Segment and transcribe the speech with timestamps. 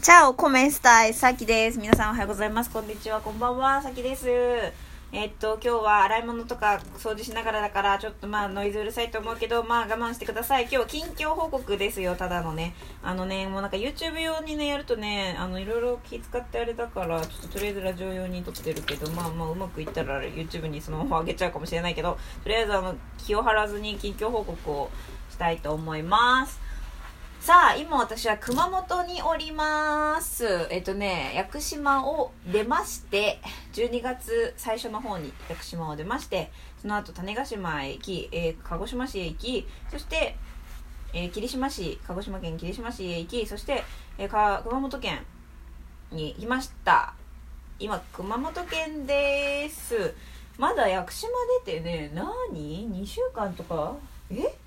[0.00, 1.78] チャオ、コメンスタイ、さきです。
[1.80, 2.70] 皆さんおはようございます。
[2.70, 4.28] こんにちは、こんばんは、さきです。
[5.10, 10.62] えっと、今日は洗い物とか掃除しながらだから、ちょっとまあノイズうるさいと思うけど、まあ我慢してください。
[10.62, 12.74] 今日は近況報告ですよ、ただのね。
[13.02, 24.90] あのね、もうなんか YouTube 用にね、やるとね、あの、いろいろ気使ってあれだから、ちょっととりあえずラジオ用に撮ってるけど、まあまあうまくいったら YouTube にそのまま上げちゃうかもしれないけど、とりあえずあの、気を張らずに近況報告を
[25.28, 26.67] したいと思います。
[27.40, 30.66] さあ、今私は熊本におります。
[30.70, 33.40] えっとね、屋久島を出まして、
[33.72, 36.50] 12月最初の方に屋久島を出まして、
[36.82, 40.36] その後種子島へ行き、えー、鹿児島市へ行き、そして、
[41.14, 43.84] えー、霧島市、鹿児島県霧島市へ行き、そして、
[44.18, 45.24] えー、熊本県
[46.10, 47.14] に来ました。
[47.78, 50.12] 今、熊本県です。
[50.58, 51.28] まだ屋久島
[51.64, 53.94] 出てね、何 ?2 週間とか？
[54.30, 54.57] え？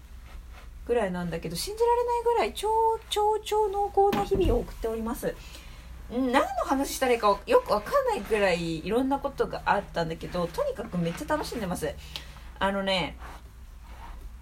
[0.91, 2.67] ぐらいなんだけど信じられないぐらい超
[3.09, 5.33] 超超濃厚な日々を送っております。
[6.09, 11.95] 何の話したらいいかよくわかんないぐらいいろんなことがあったんだけどとにかくめっちゃ楽しんでます。
[12.59, 13.15] あのね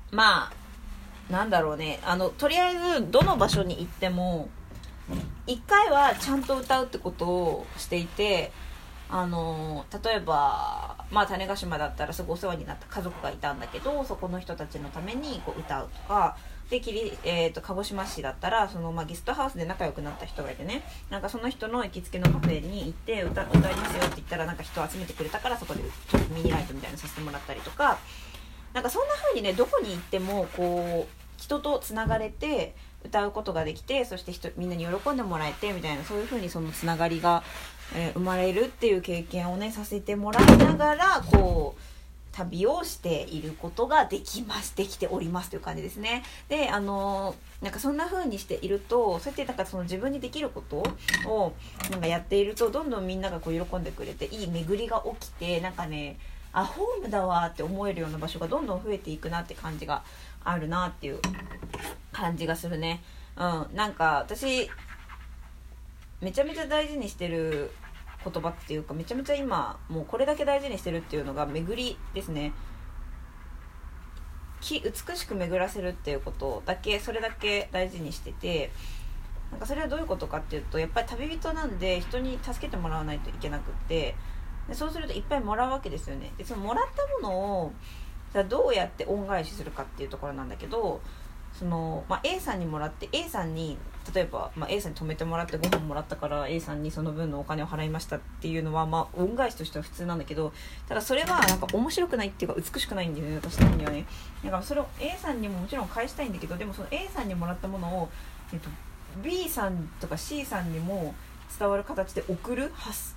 [0.09, 1.99] まあなんだろうね。
[2.03, 4.49] あのとりあえずどの場所に行っても
[5.45, 8.51] 1回はちゃんと歌うってことをしていて
[9.07, 16.37] あの例えば、まあ、種子島だったらすごいお世話になった家族がいたんだけどそこの人たちのためにこう歌うとか
[16.69, 20.83] できり、えーと、鹿児島市だったらその、まあ、ゲストハウスで仲良くなった人がいてね。
[21.09, 27.97] なんかその人の行きつけのカフェに行って歌歌いますよって言ったらなんか人を集めてくれたからそこでちょっとミニライトみたいなのさせてもらったりとか。
[28.73, 37.43] なんかそんな風にねどこに行ってもこう人とつながれて歌うことができてそして人みんなに喜んでもらえてみたいなそういう風にそのつながりが
[37.95, 41.81] えー、生まれるっていう経験をねさせてもらいながらこう
[42.31, 46.23] 旅をしていることができますできておりますという感じですね。
[46.47, 50.77] であのなんかそんな風にしているとそうやってだからその自分にできること
[51.27, 51.53] を
[51.91, 56.17] なんかやっているとどんどんみんながこう喜んでくれていい巡りが起きてなんかね
[56.53, 60.03] あホームだわって思えるような場所がどんどん増えていくなって感じが
[60.43, 61.19] あるなっていう
[62.11, 63.03] 感じがするね。
[63.35, 64.69] うんなんか私
[66.21, 67.71] めちゃめちゃ大事にしてる
[68.23, 72.53] 言葉っていうかめちゃめちゃ今もうこれだけ大事にしてるっていうのが巡りですね。
[74.61, 78.71] 美しく巡らせるっていうことだけそれだけ大事にしてて
[79.51, 84.15] なんかそれはどういうことかっていうとやっぱり旅人なんで人に助けてもらわないといけなくって
[84.67, 86.33] でそうするといっぱいもらうわけですよね。
[86.37, 87.73] でそのもらったものを
[88.33, 91.01] じゃどうやって恩返しするかっていうところなんだけど
[91.53, 93.77] その、まあ、A さんにもらって A さんに
[94.13, 100.51] 例えば、まあ、A さんに泊めてもらってご飯もらったから A さんにその分のお金を払いましたっていうのは、まあ、恩返しとしては普通なんだけど
[100.87, 104.05] ただそれはなんか面白くないっていうか美しくないんだよね私的にはね。
[104.43, 108.09] だからそれを A さんにももちろん返したいんだけどでもその A さんにもらったものを、
[108.53, 108.69] えっと、
[109.21, 111.13] B さんとか C さんにも
[111.57, 112.71] 伝わる形で送る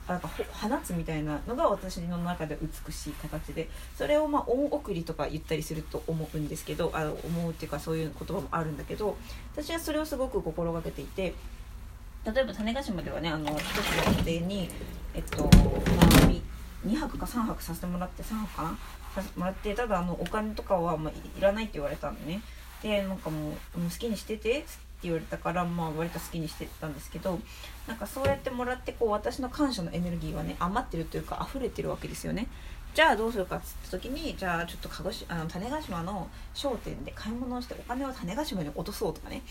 [0.08, 9.16] なんか放つみたいなのが私の中で美しい形でそれをまあ恩送りとか言ったりすると思うんですけどあの思うっていうかそういう言葉もあるんだけど
[9.54, 11.34] 私はそれをすごく心がけていて
[12.24, 13.76] 例えば種子島ではねあの一つ
[14.06, 14.68] の家庭に
[15.14, 15.44] えっと
[16.86, 18.78] 2泊か3泊させてもらって3泊かな？
[19.14, 22.40] させてもらってただあのお金とかはまあいらないって言われたんでね。
[22.82, 24.64] でなんかもう好きにしてて
[25.02, 27.38] 言われたからまあ割と好きにしてたんですけど
[27.86, 32.48] なんかそうやってもらってこう私の感謝のエネルギーはね余ってるというか溢れてるわけですよね。
[32.94, 39.42] じゃあどうするかっつった時にじゃあちょっと鹿児島あの種子島の商店で買い物をしてお金を種子島に落とそうとかね。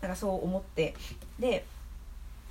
[0.00, 0.94] なんかそう思って。
[1.38, 1.64] で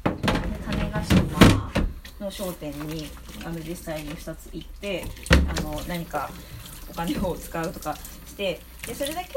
[0.04, 1.72] 種子島
[2.20, 3.10] の商店に
[3.46, 5.06] あの実際に2つ行って
[5.58, 6.30] あの何か
[6.90, 7.96] お金を使うとか
[8.26, 9.30] してでそれだけ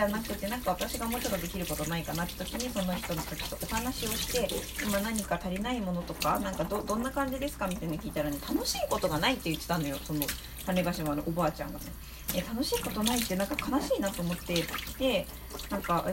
[0.00, 4.48] じゃなくてなんか私がもうちょっとできることないかなって時にその人の時とお話をして
[4.82, 10.22] 今何か足りないものとかなんかどどんな感じですかみたいに聞いたらね楽しいことがないって言ってたのよその
[10.64, 11.84] 種子島のおばあちゃんがね。
[12.32, 14.64] え楽しいことないってなんか悲しいなと思って
[14.98, 15.26] で
[15.68, 16.06] なんか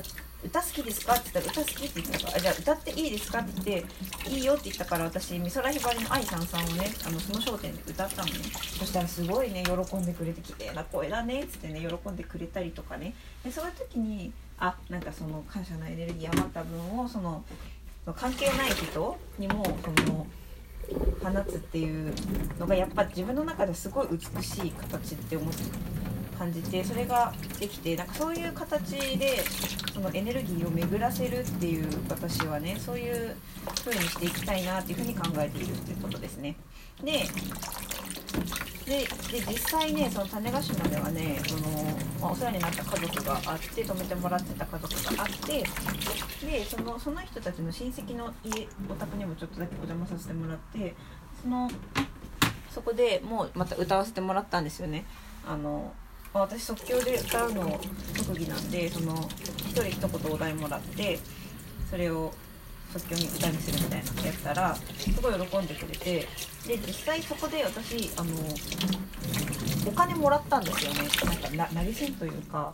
[0.46, 3.86] 歌好きですか?」って言ったら「歌好き?」って言ったから「じゃあ歌っていいですか?」って言っ
[4.24, 8.39] て「いいよ」って言ったから私美空ひばりの「愛さんさん」をねあのその商店で歌ったのね
[8.80, 13.13] そしたらすごいね喜んでくれて「綺麗な声だね」っつってね喜んでくれたりとかね
[13.44, 17.44] でそういう時にあなんかその感謝のエネルギー余った分をその
[18.16, 20.25] 関係ない人にもその
[21.22, 22.13] 放つっていう
[22.57, 25.63] のがやっぱ自分の中ですごい美しい形って思って
[26.38, 29.44] 感じてそれができてなんかそういう形で
[29.94, 33.36] そのエネルギーを巡らせるっていう私はねそういう
[33.84, 36.56] 風にしていきたいなっていうふうに考えているっていうことですね。
[37.04, 37.25] で
[38.86, 39.07] でで
[39.45, 41.62] 実際ねその種子島ではねその、
[42.22, 45.63] まあ、お世話になった家族があって泊めてもらってた家族があって
[46.45, 50.95] でそのその人たちの親戚の家お宅にもちょっとだけお邪魔させてもらって
[51.42, 51.69] その
[52.69, 55.06] そこでもうまた歌わせてもらったんですよね。
[55.45, 55.94] あの
[56.33, 57.79] 私即興で歌うの
[58.15, 59.27] 特技なんでその
[59.59, 61.19] 一人一言お題もらって
[61.89, 62.33] それを
[62.94, 66.27] 即興に歌にするみたいなのやったらすごい喜んでくれて
[66.68, 68.31] で実際そこで私あの
[69.88, 71.00] お金もらったんですよね。
[71.56, 72.74] なんか投げ銭というか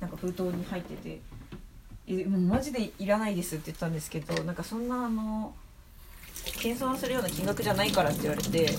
[0.00, 1.20] なんか封筒に入ってて
[2.06, 5.54] 「えもうマジでいらないです」って言ったんですけどなんかそんなあの
[6.58, 8.78] 謙遜するような金額じゃないからって言われて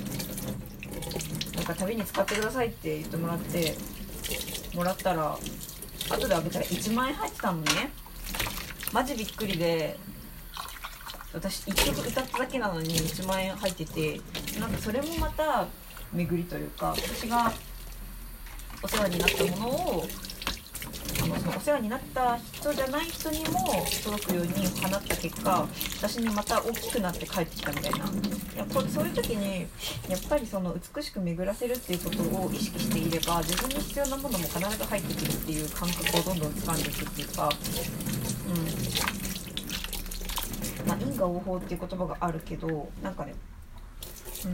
[1.55, 3.75] なんか旅に使ってくださいって言ってもらって
[4.75, 5.37] もらったら
[6.09, 7.91] 後で開けたら1万円入ってたのね。
[8.91, 9.97] マジびっくりで
[11.33, 14.19] 私1曲歌っただけなのに1万円入ってて
[14.59, 15.65] なんかそれもまた
[16.11, 17.53] 巡りというか私が
[18.83, 20.07] お世話になったものを
[21.41, 25.67] そのお世話になった人じゃない人にも届くように放った結果
[25.97, 27.97] 私にまた大きくなって帰ってきたみたいな。
[27.97, 28.01] い
[28.57, 29.61] やこそういう時に
[30.07, 37.49] やっぱりその美しく巡らせるっていうことを意識していれば自分に必要なものも必ず入ってくるっていう感覚をどんどん掴んでいくっていうか
[38.47, 38.51] う
[40.85, 40.87] ん。
[40.87, 43.33] まあ、因果応報っていう言葉があるけどなんかね
[44.45, 44.53] うん。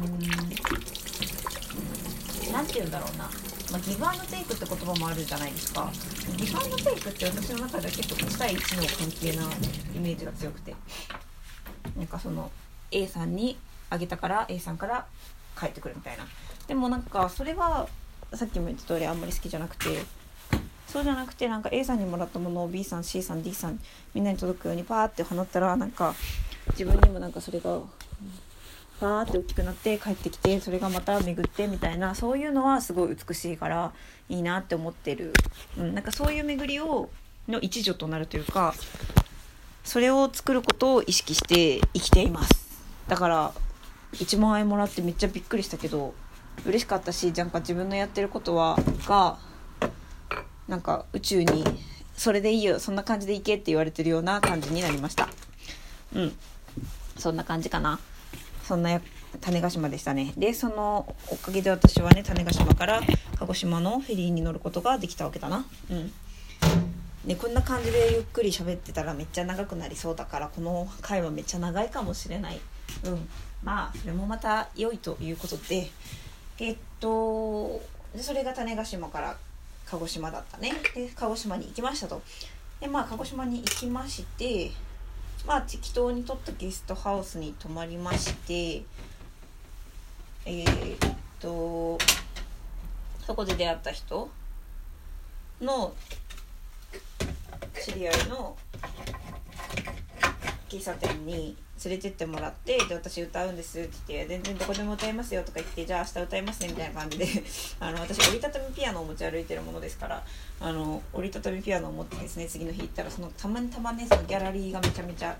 [2.51, 3.25] 何て言うんだろうな、
[3.71, 5.91] まあ、ギブアンドテイクって言葉もあるじゃないですか。
[6.38, 9.44] ギブアンドテイクって私の中では結構1対1の関係な
[9.95, 10.75] イメージが強くて。
[11.95, 12.51] なんかその
[12.91, 13.57] A さんに
[13.89, 15.06] あげたから A さんから
[15.56, 16.25] 返ってくるみたいな。
[16.68, 17.88] でもなんかそれは
[18.33, 20.03] さっきも言った通りあんまり好きじゃなくて。
[20.88, 23.79] そうじゃなくてなんか A さんにもらったものを B さん C さん D さん
[24.13, 26.15] みんなに届くようにパーって放ったらなんか
[26.71, 27.81] 自分にもなんかそれが
[28.99, 33.94] パーって大きくなって帰ってきてそれがまた巡ってみたいなそういうのはすごい美しいから
[34.29, 35.33] いいなって思ってる、
[35.77, 37.09] うん、なんかそういう巡りを
[37.47, 38.73] の一助となるというか
[39.83, 42.67] それを作ることを意識して生きています。
[43.07, 43.53] だから
[44.13, 46.13] 1万円もらってめっちゃびっくりしたけど
[46.65, 49.38] 嬉しかったしなんか自分のやってることはが
[50.67, 51.63] なんか宇宙に
[52.15, 55.29] それでいいよそんな感じで行けって言われてるような感じになりました。
[56.13, 56.33] うん。
[57.17, 58.00] そんな感じかな。
[58.67, 58.99] そんな
[59.39, 60.33] 種子島でしたね。
[60.35, 63.01] でそのおかげで私はね種子島から
[63.39, 65.65] 鹿児島のフェリーに乗ることができたわけだな。
[65.89, 66.11] うん。
[67.23, 72.59] ね、こんな感じでゆっくり喋ってたらめっちゃ長くなりそうだからこの回はめっちゃ長いかもしれない。
[73.05, 73.29] うん。
[73.63, 75.89] まあそれもまた良いということで。
[76.59, 77.81] えっと
[78.13, 79.37] でそれが種子島から
[79.85, 80.73] 鹿児島だったね。
[80.93, 82.21] で鹿児島に行きましたと。
[82.81, 84.71] でまあ鹿児島に行きまして
[85.47, 88.83] まあ適当に取ったゲストハウスに泊まりまして
[90.45, 91.97] えー、っと
[93.25, 94.29] そこで出会った人
[95.61, 95.94] の
[97.81, 98.57] 知り合いの
[100.67, 107.27] 喫茶店に連れてってもらってで私歌うんですって言って全然どこでも歌いますよとか言ってじゃあ明日歌いますねみたいな感じで
[107.79, 110.24] あの私折りたたみピアノを持ち歩いてるものですから
[110.59, 115.38] あの折りたたみピアノを持ってですね次の日行ったらそのたまにたまねそのギャラリーがめちゃめちゃ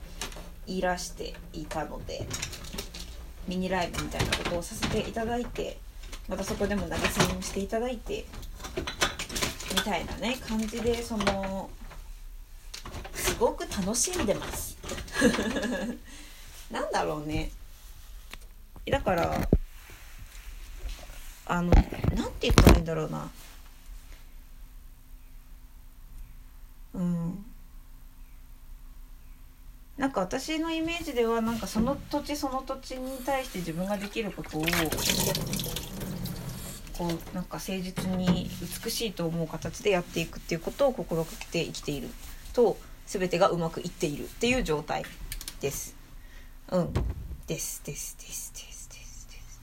[0.68, 2.28] いらしていたので
[3.48, 5.78] ミニライブみたいなことをさせていただいて
[6.28, 8.26] またそこでも投げ銭をしていただいて
[9.74, 11.70] みたいなね感じでその
[13.14, 14.78] すごく楽しんでます。
[16.72, 17.52] なんだろうね。
[18.90, 19.48] だから
[21.46, 21.92] あのなんて
[22.42, 23.30] 言ったらいいんだろうな。
[26.94, 27.46] うん。
[29.98, 34.68] なんか私のイメージではなんかその土地その土地に対して自分ができることをこ
[37.06, 38.50] うなんか誠実に
[38.84, 42.10] 美しいと思う形でやっていくっていうことを心がけて生きている
[42.54, 42.78] と
[43.08, 45.04] 全てがうまくいっているっていう状態
[45.62, 45.97] です。
[46.70, 46.94] うん。
[47.48, 49.62] です、です、です、です、です、です。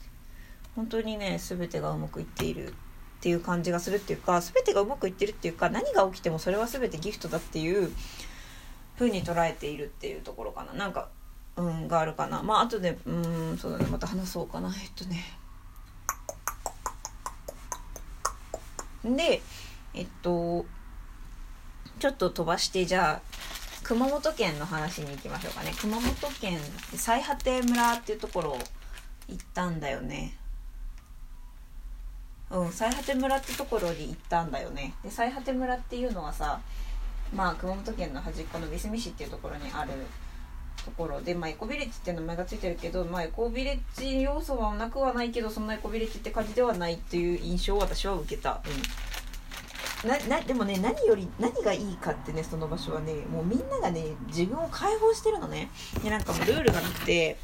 [0.75, 2.73] 本当にね、全てがうまくいっているっ
[3.21, 7.93] ていう感じがするっていうか、全てがうまくいってるっていうか、何が起きてもそれは全てギフトだっていう
[8.99, 10.73] 風に捉えているっていうところかな。
[10.73, 11.11] なんか、
[11.57, 12.43] うん、があるかな。
[12.43, 14.75] まあ、後で、うん、そうだね、また話そうかな。
[14.75, 15.25] えっとね。
[19.05, 19.43] で、
[19.93, 20.65] えっと、
[21.99, 23.35] ちょっと飛ばしてじゃあ
[23.85, 25.73] 熊本県の話に行きましょうかね。
[25.79, 26.59] 熊本県
[26.97, 28.59] 最果て村っていうところ
[29.29, 30.35] 行ったんだよね。
[32.51, 34.95] うん最果て村ってところに行ったんだよね。
[35.05, 36.61] で最果て村っていうのはさ
[37.37, 39.91] まあ熊本県の端っこの三角市っていうところにある
[40.83, 41.21] ところ。
[41.21, 48.73] で、まあ、エコビレッジっていう名前が付いてるけど、まあ、エコビレッジ要素はなくはないけどそんなエコビレッジって感じではないっていう印象を私は受けた、うん、
[50.05, 55.71] ななでもね何より何がいいかってねその場所はねもうみんながね自分を解放してるのね。
[56.03, 57.37] でなんかもうルールがなくて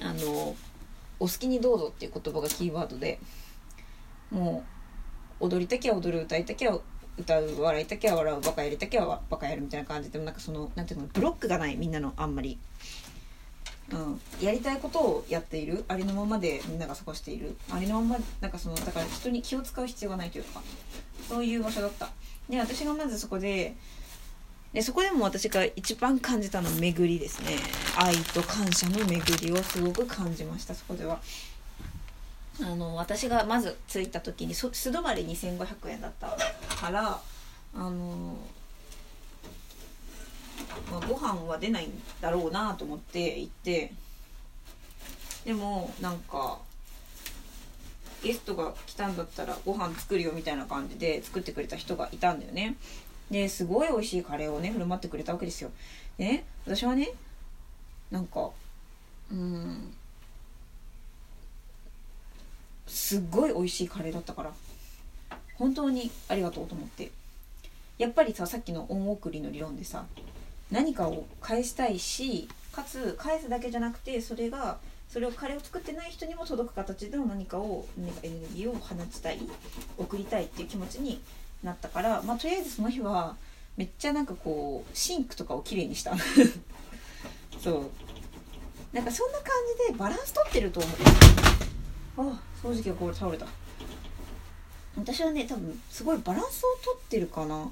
[0.00, 0.54] あの
[1.20, 3.18] お好きにどうぞっていう言葉がキーワードで
[4.30, 4.64] も
[5.40, 6.76] う踊りたきゃ踊る歌いたきゃ
[7.18, 12.58] 歌う笑いたきゃ笑うバカやりたきゃバカやるみたいな感じでもなんかそのなんていうのブロックがないみんなのあんまり、
[13.92, 17.56] うん、やりたいことをやっているありのままでみんなが過ごしている。
[17.70, 20.62] ありのままなんかそのだから人に気を使う必要がないというか。
[21.28, 22.10] そういう場所だった。
[22.48, 23.74] で私がまずそこで
[24.72, 27.56] でそこでも私が一番感じたの巡りですね。
[27.96, 31.20] 愛と感謝の巡りをすごく感じましたそこでは。
[32.60, 36.36] あの私がまず着いた時に素泊まり2500円だった
[36.76, 37.18] から
[37.74, 38.36] あの、
[40.90, 43.92] まあ、ご飯は出ないんだろうなと思って行って
[45.46, 46.58] でもなんか
[48.22, 52.76] ゲストが来たんだったらご飯作るよみたいな感じで作ってくれた人がいたんだよね。
[53.30, 55.70] ですごい美味しいカレーをね振る舞ってくれたわけですよ。
[56.18, 57.12] でね私はね
[58.10, 58.50] なんか
[59.30, 59.94] うん
[62.86, 64.52] すっごい美味しいカレーだったから
[65.54, 67.10] 本当にありがとうと思って。
[67.98, 70.06] やっぱりささっきの恩送りの理論でさ
[70.72, 74.78] 何かを返したいしかつ返すだけじゃなくてそれが
[75.12, 77.84] それをカレーを作ってない人にも届く形での何かを
[78.22, 79.40] エネルギーを放ちたい
[79.98, 81.20] 送りたいっていう気持ちに
[81.62, 83.36] なったから、まあ、とりあえずその日は
[83.76, 86.16] めっちゃなんかこうシンクとかをきれいにした。
[87.62, 87.84] そう。
[88.94, 89.46] なんかそんな感
[89.86, 91.02] じでバランス取ってると思って
[92.18, 93.46] あ掃除機がこれ倒れた。
[94.96, 97.70] 私はね多分すごいバランスをとってるかな。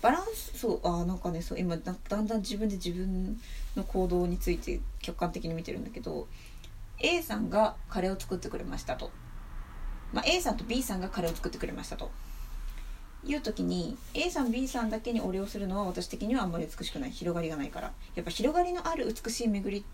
[0.00, 3.38] バランスそうあなんかねそう今だんだん自分で自分
[3.76, 4.80] の行動について
[5.12, 6.28] 客観的に見てるんだけど
[6.98, 9.10] A さんがカレーを作ってくれましたと、
[10.12, 12.10] まあ、A さんと B さんがカレーを作ってくれましたと。
[13.22, 17.10] いう時に A さん B さんだけにお礼をするのは私的にはあんまり美しくない。
[17.10, 17.92] 広がりがないから。
[18.14, 19.84] やっぱ広がりのある美しい巡り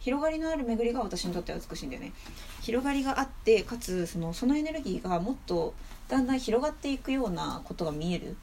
[0.00, 2.12] 広がりのある巡りが私にとっては美しいんだよね。
[2.60, 5.74] 広がりがあってかつそのそのエネルギーがもっと
[6.08, 8.36] だんだん広がっていくようなことが見える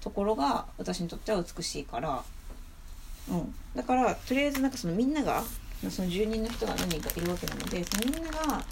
[0.00, 2.24] ところが私にとっては美しいから。
[3.28, 3.54] うん。
[3.74, 5.42] だからとりあえずなんかそのみんなが
[5.90, 8.62] その住人の人が何人かいるわけなのでそのみんなが、うん、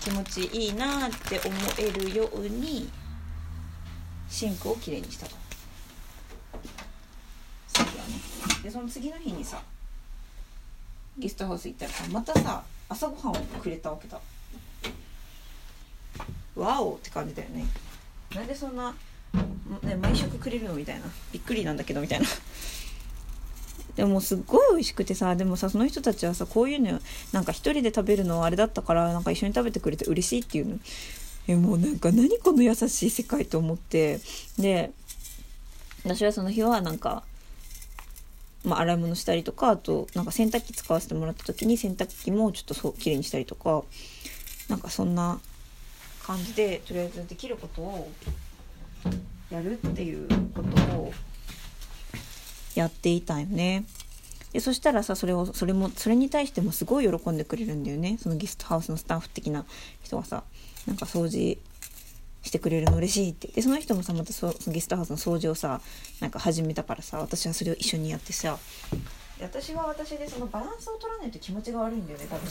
[0.00, 2.90] 気持ちいいなって思えるように
[4.28, 5.34] シンクをきれいにしたと。
[7.68, 8.14] さっきはね。
[8.62, 9.62] でその次の日にさ
[11.18, 14.20] ゲストハウス行ったらさまたさ朝ごはんをくれたわけだ。
[16.54, 17.66] わおって感じだよね。
[18.34, 18.94] なんでそんな、
[19.82, 21.06] ね、毎食くれるのみたいな。
[21.32, 22.26] びっくりなんだけどみたいな。
[23.96, 27.00] でもすっごい美味しくてさでもさその人たちはさこういうの
[27.32, 30.78] なんか一人で食べるのあれだったからなんか一緒に食べてくれて嬉しいっていうの。
[31.48, 34.20] えもうなんか何この優しい世界と思って。
[34.58, 34.92] で
[36.04, 37.24] 私はその日はなんか
[38.66, 43.84] まあ、洗い物したりとかあとなんか洗濯機使わせてもらった時に洗濯機もちょっとそう綺麗にしたりとか
[44.68, 45.38] なんかそんな
[46.24, 48.10] 感じでとりあえずできることを
[49.50, 51.12] やるっていうことを
[52.76, 53.84] やっていたよね。
[54.52, 58.18] でそしたらさそれをそれもそれに対してもすごい喜んでくれるんだよね。
[58.20, 59.64] そのゲストハウスのスタッフ的な
[60.02, 60.44] 人がさ
[60.86, 61.58] なんか掃除
[62.42, 63.48] してくれるの嬉しいって。
[63.48, 65.80] でその人もさまたそそのゲストハウスの掃除をさ
[66.20, 68.58] なんか始めたからさ私はそれを一緒にやってさ。
[69.38, 72.48] 私は私でそのバランスを取らないと気持ちが悪いんだよね多分。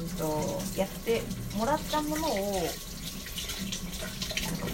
[0.00, 1.20] うんとやって
[1.56, 2.68] もらったものを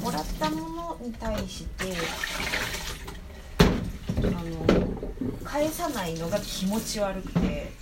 [0.02, 1.85] もらったものに対して
[4.18, 7.72] あの返さないのが気持ち悪くて。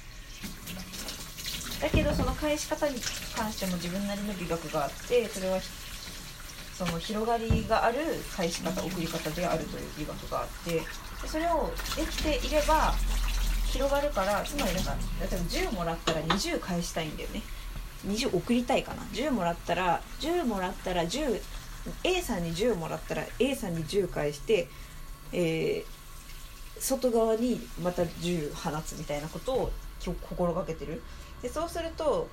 [1.81, 2.99] だけどその返し方に
[3.37, 5.61] 関しても自分なりの美学があってそれは
[6.73, 7.99] その広がりがある
[8.35, 10.83] 返し方送り方であるという美学があってで
[11.27, 12.95] それをできていれば
[13.67, 15.37] 広がるからつまりなんか例えば
[15.71, 17.43] 10もらったら20返したいんだよね。
[18.07, 19.03] 20送りたいかな。
[19.13, 24.69] 10もらったら10もらったら 10A さんに10もらったら A さんに10返して、
[25.33, 25.85] え、
[26.79, 31.03] 外側にまた10放つみたいなことを心がけてる。
[31.43, 32.29] でそうすると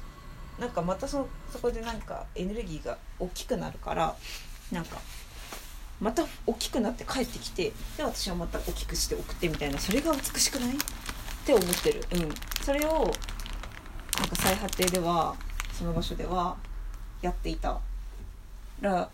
[0.60, 4.16] なんかまたそそこでなんかエネルギーが大きくなるから
[4.72, 4.98] なんか
[6.00, 10.70] また大きくなって帰ってきてで私はまた大きくして送ってみたいなそれが美しくない？
[10.70, 10.76] っ
[11.46, 12.06] て思ってる。
[12.14, 12.30] うん。
[12.64, 15.36] それをなんか最果てでは
[15.72, 16.56] その場所では
[17.22, 17.80] やっていた
[18.82, 19.10] ら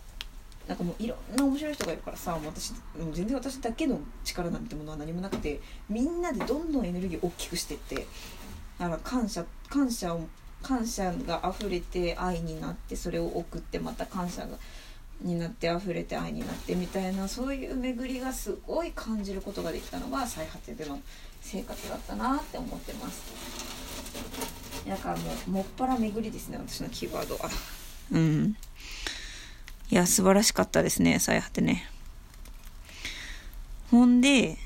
[0.70, 8.06] なんかもういろんな面白い人がいるからさもう私もう全然私だけの力なんてものは何もなくてみんなでどんどんエネルギーを大きくしてって
[8.78, 10.28] だから感謝感謝を
[10.62, 14.58] 感謝が溢れて愛になってそれを送ってまた感謝が
[15.22, 21.00] になって溢れて愛になってみたいなそういう巡りがすごい感じることができたのが最果てでの
[21.40, 23.24] 生活だったなって思ってます。
[24.88, 25.16] だかも
[25.48, 27.50] うもっぱら巡りですね私のキーワードは。
[28.12, 28.56] うん。
[29.90, 31.88] いや素晴らしかったですね最果てね。
[33.90, 34.56] ほんで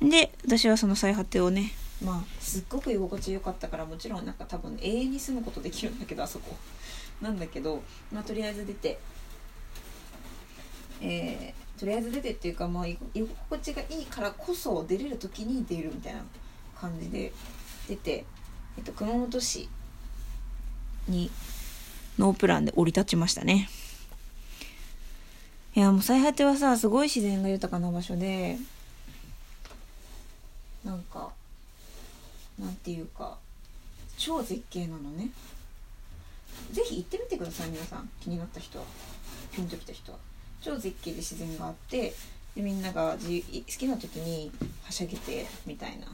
[0.00, 1.72] で私はその最果てをね
[2.04, 6.54] まあすっごく居心地良かったからもちろんなんか多分永遠に住むことできるんだけどあそこ。
[7.22, 7.82] なんだけど、
[8.12, 8.98] まあ、とりあえず出て、
[11.00, 16.22] えー、とりあえず出てっていうか、まあ、居心地がいいからこそ出れる時に出るみたいな
[16.76, 17.32] 感じで
[17.88, 18.24] 出て、
[18.76, 19.68] えっと、熊本市
[21.08, 21.30] に
[22.18, 23.68] ノープランで降り立ちましたね。
[25.74, 28.58] いやもう最果てはさすごい自然が豊かな場所で
[30.84, 31.30] なんか
[32.58, 33.38] なんていうか
[34.18, 35.30] 超絶景なのね。
[36.72, 38.08] ぜひ行ってみてください皆さん。
[38.20, 38.84] 気になった人は。
[39.52, 40.18] ピンときた人は。
[40.60, 42.14] 超絶景で自然があって
[42.54, 44.52] でみんなが自好きな時に
[44.84, 46.06] はしゃげてみたいな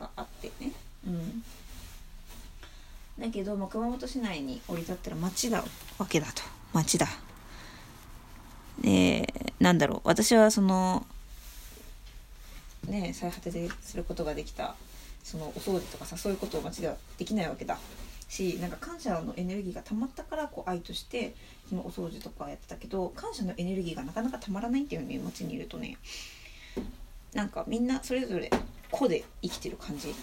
[0.00, 0.72] があってね。
[1.06, 1.44] うん。
[3.18, 5.64] だけど、まあ、熊本市内に降り立ったら町だ
[5.98, 6.42] わけだと。
[6.72, 7.06] 町だ。
[8.80, 10.00] でなんだろう。
[10.04, 11.06] 私はその
[12.86, 14.74] ね最果てですることができた
[15.24, 17.78] そのお掃除とかさそういうことを街ではできないわけだ。
[18.28, 21.32] しなんか感謝のエネルギーが溜まったからこう愛として
[21.68, 25.96] そのお掃除とかやってたけど感謝のエネルギーがなかなかたまらないっていうね街にいるとね。
[27.32, 28.50] なんかみんなそれぞれ
[28.90, 30.14] 個で生きてる感じ。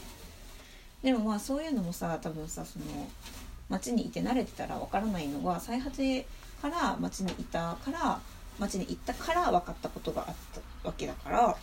[1.03, 2.85] でもまあそういうのもさ多分さその
[3.69, 6.25] 街にいて慣れてたらわからないのは最果て
[6.61, 8.19] から街にいたから
[8.57, 11.57] 街に行ったから分かったことがあったわけだから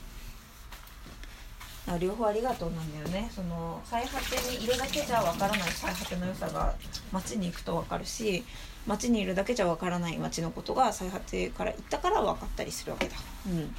[1.98, 3.28] 両方ありがとうなんだよね。
[3.34, 6.74] その最果てにいるだけじゃわからない最果ての良さが
[7.10, 8.44] 街に行くと分かるし
[8.86, 13.16] 街にいるだけじゃわからない街のことが最果てから行ったから分かったりするわけだ。
[13.46, 13.74] うん。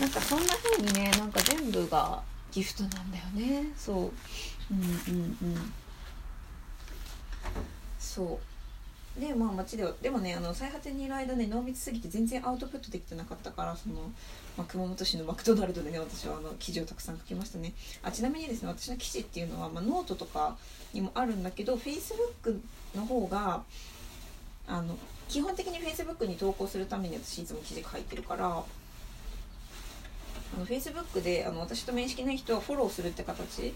[0.00, 2.22] なんかそんな風にねなんか全部が
[2.52, 3.64] ギフトなんだよね。
[3.76, 4.12] そう
[4.70, 5.72] うんうんうん。
[7.98, 8.40] そ
[9.18, 9.20] う。
[9.20, 14.12] でまあ街ではでもねあの最果てにいる間ね濃密すぎて全然アウトプットできてなかったからその
[14.56, 17.72] まあ、熊本市のマクドナルドでね私はあの記事をたくさん書きましたね。
[18.02, 20.56] あちなみにですね私の記事っていうのは、まあ、ノートとか
[20.92, 22.60] にもあるんだけど Facebook
[22.94, 23.62] の方が
[24.66, 28.64] あの基本的に Facebook に投稿するために私いつも記事書いてるからあ
[30.58, 33.72] の Facebook であの私と面識ない人はフォローするって形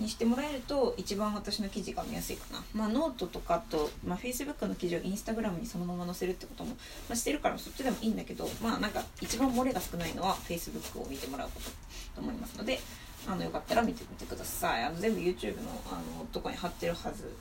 [0.00, 2.64] にしてもらえると一番私の記事が見やすいかな。
[2.74, 6.76] まあ、ノートとかと、まあ、Facebook の記事を Instagram にそのまま載せるってことも、ま
[7.12, 11.70] あ、してるからそっちでもいいんだけど、まあなんか一番漏れが少ないのは Facebook を見てもらうこと
[12.16, 12.80] と思いますので、
[13.26, 14.84] あのよかったら見てみてください。
[14.84, 17.34] あの全部 YouTube のあのとこに貼ってるはず。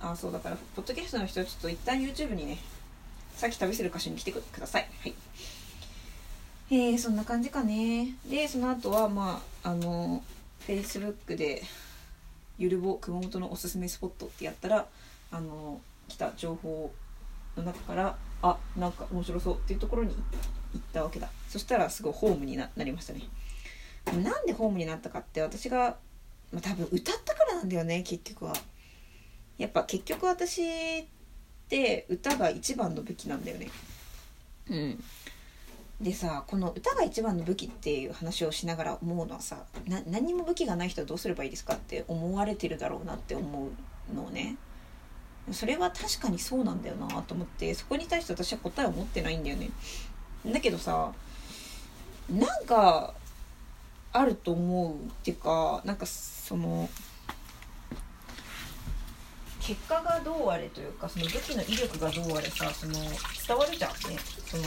[0.00, 2.58] あ、そうだから、ポッドキャストの人はちょっと一旦 YouTube にね、
[3.34, 4.88] さっき旅する箇所に来てください。
[5.02, 5.14] はい。
[6.70, 8.14] えー、そんな感じかね。
[8.28, 10.22] で、その後は、まあ、あの、
[10.66, 11.62] Facebook で
[12.58, 14.86] ゆるぼ熊本のおすすめスポットってやったら
[15.30, 16.92] あの来た情報
[17.56, 20.14] の中からあなんか面白そうっていうところに
[20.72, 21.28] 行ったわけだ。
[21.48, 23.22] そしたらすごいホームになりましたね。
[24.22, 25.96] なんでホームになったかって私が、
[26.52, 28.54] まあ、多分歌ったからなんだよね結局は。
[29.58, 31.04] やっぱ結局私っ
[31.68, 33.68] て歌が一番の武器なんだよね。
[34.70, 35.04] うん。
[36.00, 43.68] でさこの歌が一番の武器っていう話をしながら思うのはさな何も武器がない人はどうすればいいですかって思われてるだろうなって思
[44.12, 44.56] うのね。
[45.50, 49.70] それは確かにそうなんだよなと思ってそこに対して私は答えを持ってないんだよね。
[50.46, 51.12] だけどさ
[52.30, 53.14] なんか
[54.12, 56.88] あると思うっていうかなんかその
[59.68, 64.18] 結果がどうあれというかその武器の威力がどうあれさその伝わるじゃんね。
[64.46, 64.62] その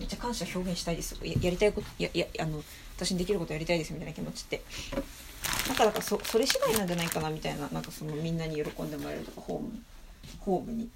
[0.00, 1.16] めっちゃ感謝表現したいです。
[1.22, 2.60] ややりたいことややあの
[2.96, 4.64] 私にできることやりたいですみたいな気持ちって
[5.68, 9.70] なんかだからそそれ次第なんじゃないかなみたいななんかそのみんなに喜んでもらえるとかホーム
[10.40, 10.88] ホームに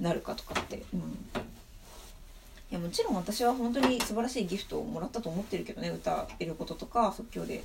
[0.00, 1.00] なるかとかってうん。
[1.00, 7.62] いやもちろん私は本当に素晴らしいギフトをもらったと思ってるけどね歌えることとか即興で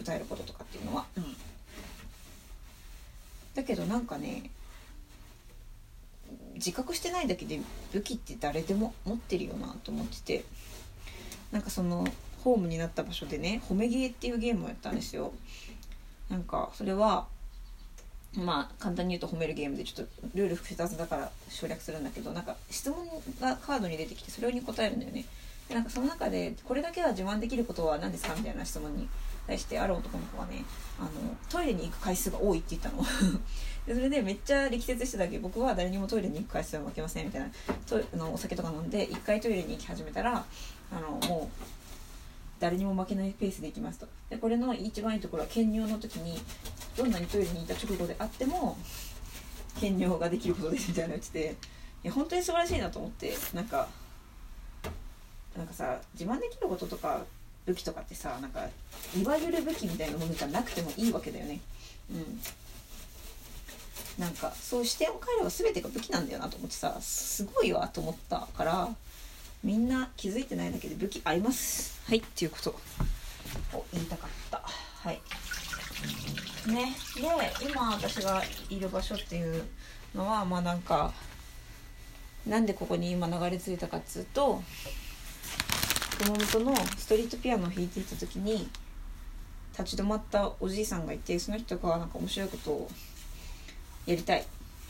[0.00, 1.24] 歌えることとかっていうのは、うん、
[3.54, 4.50] だけどなんかね
[6.54, 7.60] 自覚してないだけで
[7.92, 10.44] 武器って誰でも持ってるよなと思ってて
[11.52, 12.06] なんかその
[12.42, 15.32] ホームになった場所でね「褒めゲー」っていうゲームをやったんですよ。
[16.30, 17.26] なんかそれは
[18.34, 23.06] まあ簡単に言うと褒めるゲームでちょっとルール複雑だから省略するんだけどなんか質問
[23.40, 25.24] がカードに出てきてそれに答えるんだよね。
[25.68, 29.08] でなんかその中でこれだけは自慢できることは何ですかみたいな質問に
[29.46, 30.64] 対してある男の子がね
[30.98, 31.10] あの
[31.48, 33.04] トイレに行く回数が多いって言ったの。
[33.86, 35.36] でそれでめっちゃ力説してたけ。
[35.36, 37.50] ど僕は誰にもトイレに行く回数は負けませんみたいな。
[37.86, 40.44] とあのお酒とか飲んで一回トイレに行き始めたら
[40.90, 41.64] あのもう
[42.60, 44.08] 誰にも負けないペースで行きますと。
[44.30, 46.40] でこれの一番いいところは検尿の時に
[46.96, 48.78] どんなにトイレにいた直後であっても
[49.80, 51.56] 検尿ができることですみたいなの言ってて
[52.04, 53.88] いや本当に素晴らしいなと思ってなんか
[55.56, 57.22] なんかさ自慢できることとか
[57.66, 58.66] 武器とかってさなんか
[59.16, 61.60] いわゆる武器みたいなものじゃなくてもいいわけだよね。
[62.10, 62.40] うん。
[64.18, 68.88] なんかそう視点を変えれば全てが武器なんだよなと思ってさすごいわと思ったから
[69.64, 72.00] みんな気づいてないだけで武器あります。
[72.06, 72.70] はいっていうこと。
[73.72, 74.62] を言いたかった。
[74.64, 75.20] はい。
[76.70, 79.64] ねで今私がいる場所っていう
[80.14, 81.12] のはまあなんか
[82.46, 84.62] なんでここに今流れ着いたかっつうと
[86.18, 88.68] 熊本のストリートピアノを弾いていた時に
[89.76, 92.90] 立ち止まったおじいさんがいてその人がなんか面白いことを
[94.06, 94.44] やりたいっ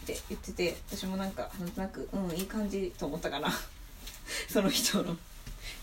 [0.06, 3.48] て言ってて私もなんかなんとなくうんいい感じと思ったかな。
[4.48, 5.16] その人の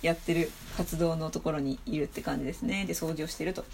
[0.01, 2.85] やってる活動のところにいるって感じですね。
[2.85, 3.65] で掃除をしてると。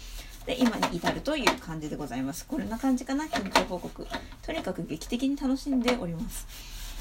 [0.46, 2.46] で今に至るという感じでございます。
[2.46, 3.28] こんな感じかな。
[3.28, 4.06] 近況報告。
[4.42, 6.46] とにかく劇的に楽しんでおります。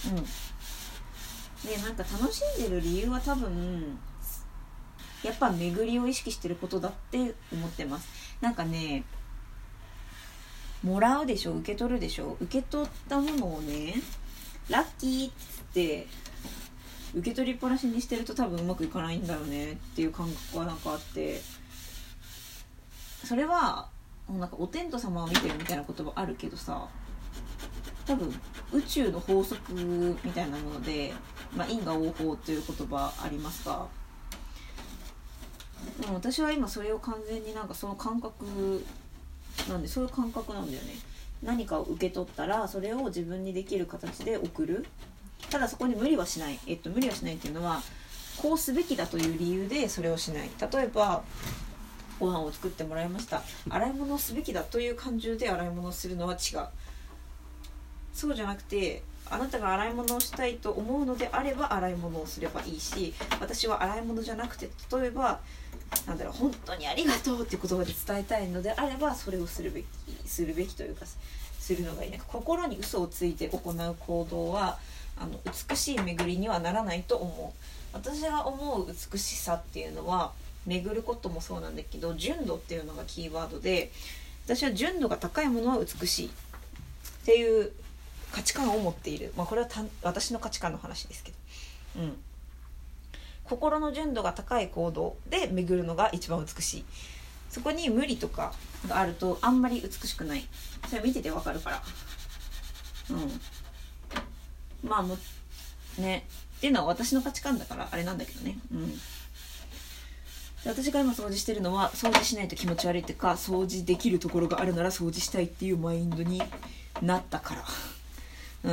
[0.08, 0.16] うん。
[1.70, 3.98] でなんか楽しんでる理由は多分
[5.24, 8.08] やっぱ巡りを意識してることだって思ってます。
[8.42, 9.04] なんかね
[10.84, 12.38] もらうでしょ受け取るでしょ。
[12.40, 13.96] 受け取ったものをね
[14.70, 16.08] ラッキーっつって
[17.16, 21.42] 受け取りっぱなしにしてると多分うまくいかないんだよねっていう感覚がなんかあって。
[23.24, 23.90] それは
[24.30, 26.88] なんかお天道様を見てるみたいな言葉あるけどさ
[28.06, 28.34] 多分
[28.72, 31.14] 宇宙の法則みたいなもので、
[31.56, 33.86] まあ、因果応報という言葉ありますが
[36.00, 38.84] でも私は今それを完全になんかその感覚
[39.70, 40.94] なんでそういう感覚なんだよね。
[41.44, 44.86] 何かを受け取ったらそれを自分にできる形で送る。
[45.50, 47.82] ただそこに無理はしない、えっと、無理はしないっていうのは
[48.42, 50.50] こうすべきだという理由でそれをしない。
[50.60, 51.24] 例えば
[52.20, 53.44] ご飯を作ってもらいました。
[53.70, 56.68] 洗い物をすべきだという感情で洗い物をするのは違う。
[58.14, 65.40] そうじゃなくてあなたが洗い物をしたいと思うのであれば洗い物をすればいいし私は洗い物じゃなくて例えば
[66.06, 69.86] なんだろう本当にありがとうっていう言葉で伝えたいのであればそれをするべき
[70.26, 71.06] するべきというか
[71.60, 72.12] するのがいい。
[72.12, 74.78] なんか心に嘘をついて行う行動は
[75.18, 77.64] あの美しい巡りにはならないと思う。
[77.94, 80.32] 私が思う美しさっていうのは
[80.66, 83.92] 巡ることもそうなんだけど純度っていうのがキーワードで
[84.46, 86.30] 私は純度が高いものは美しいっ
[87.26, 87.72] ていう
[88.32, 89.34] 価値観を持っている。
[89.36, 89.68] まあこれは
[90.04, 91.32] 私の価値観の話ですけ
[91.96, 92.02] ど。
[92.02, 92.18] うん。
[93.44, 96.86] 心の純度が高い行動で巡るのが一番美しい。
[97.50, 98.54] そこに無理とか
[98.88, 100.46] があるとあんまり美しくない。
[100.90, 101.82] それ見ててわかるから。
[103.12, 104.90] うん。
[104.90, 105.18] まあも
[105.98, 106.26] ね。
[106.58, 108.58] っていうのは私の価値観だからあれなんだけどね。
[108.74, 109.00] うん。
[110.66, 116.42] 私が今掃除してるのは掃除しないと気持ち悪いっていうか掃除できるところがあるなら掃除したいっていうマインドに
[117.02, 117.64] なったから。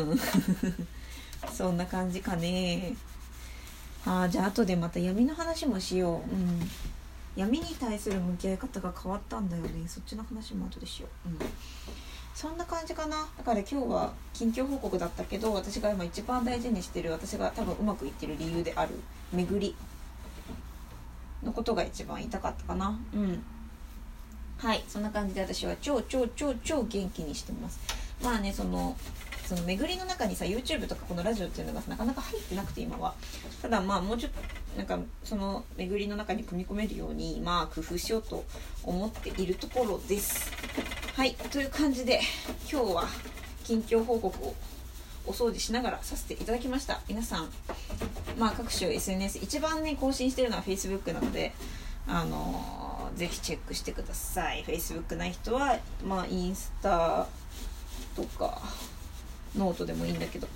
[0.02, 0.18] うん。
[1.52, 2.94] そんな感じかね。
[4.07, 6.35] ああじゃあ後でまた闇の話もしよう。
[6.35, 6.61] うん。
[7.37, 9.88] 闇に対する向き合い方が変わったんだよね。
[9.88, 11.28] そっちの話も後でしよう。
[11.30, 11.38] うん。
[12.35, 13.26] そんな感じかな。
[13.38, 19.00] だから今日は近況報告だったけど私が今一番大事にしてる私が多分うまくいってる理由である
[19.33, 19.74] 巡り。
[21.44, 22.98] のことが一番言いたかったかな。
[23.14, 23.42] うん。
[24.59, 24.83] はい。
[24.88, 27.78] そんな感じで私は超超超超元気にしてます。
[28.22, 28.96] まあねその
[29.46, 33.14] その巡りの中にさ YouTube とかこのラジオっていうのがなかなか入ってなくて今は。
[33.61, 34.40] ただまあもうちょっと
[34.78, 38.44] なんかその巡りの中に組み込めるようにまあ工夫しようと
[38.83, 40.50] 思っているところです。
[41.14, 42.20] はいという感じで
[42.70, 43.04] 今日は
[43.64, 44.54] 近況報告を
[45.26, 47.00] お掃除しながらさせていただきました。
[47.09, 47.48] 皆さん
[48.38, 51.52] まあ各種 SNS 一番ね更新してるのは Facebook なので
[52.07, 54.64] あのー、ぜひチェックしてください。
[54.64, 57.26] Facebook ない人はまあインスタ
[58.16, 58.61] とか
[59.56, 60.48] ノートでもいいんだけど。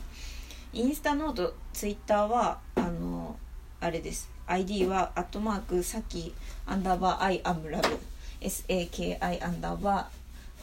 [0.73, 3.37] インスタノートツイッターはあの
[3.81, 4.29] あれです。
[4.47, 6.35] ID はアットマークさき
[6.67, 7.99] アンダーバー I am love
[8.41, 10.09] SAKI アンダーバ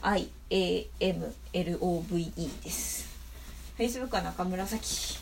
[0.01, 3.07] ー IAMLOVE です。
[3.77, 5.17] Facebook は中村咲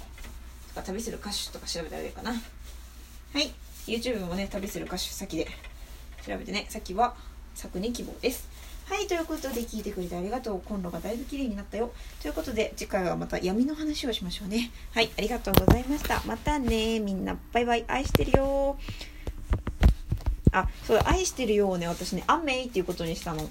[0.70, 2.32] とか旅する歌手とか調べたらいいかな。
[2.32, 2.38] は
[3.40, 3.54] い。
[3.88, 5.48] YouTube もね旅する歌手咲で
[6.26, 6.66] 調べてね。
[6.70, 7.16] 咲は
[7.56, 8.50] 咲に希望です。
[8.86, 10.62] はいということで聞いてくれてありがとう。
[10.62, 11.92] コンロがだいぶ綺麗になったよ。
[12.22, 14.72] ということで次回はまた闇の話をしましょうね。
[14.94, 16.22] はいありがとうございました。
[16.26, 17.38] またねみんな。
[17.54, 17.86] バイバイ。
[17.88, 18.78] 愛してるよ
[20.52, 23.50] あそう愛してるよをね私ね「アメイっていうことにしたの。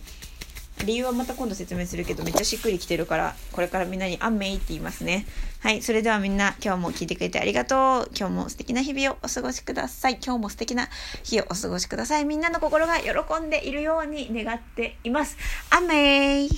[0.84, 5.26] 理由はまた今度説明するけどめっちゃしっくりきてるからこれからみんなに「アンメイ」って言いますね。
[5.60, 8.10] はいそれではみんな今日も聞いてくれてありがとう。
[8.18, 10.18] 今日も素敵な日々をお過ごしください。
[10.24, 10.88] 今日も素敵な
[11.22, 12.24] 日をお過ごしください。
[12.24, 15.36] みんなの心が喜んでいるように願っています。
[15.70, 16.48] アンメイ